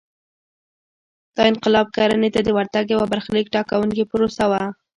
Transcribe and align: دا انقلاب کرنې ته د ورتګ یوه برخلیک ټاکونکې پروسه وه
دا 1.35 1.41
انقلاب 1.51 1.87
کرنې 1.95 2.29
ته 2.35 2.39
د 2.43 2.49
ورتګ 2.57 2.85
یوه 2.93 3.05
برخلیک 3.11 3.47
ټاکونکې 3.55 4.03
پروسه 4.11 4.43
وه 4.51 4.63